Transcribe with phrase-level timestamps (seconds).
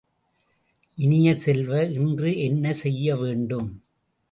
[0.97, 3.69] இனிய செல்வ, இன்று என்ன செய்யவேண்டும்?